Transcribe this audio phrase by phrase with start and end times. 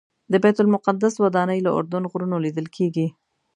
[0.31, 3.07] د بیت المقدس ودانۍ له اردن غرونو لیدل کېږي.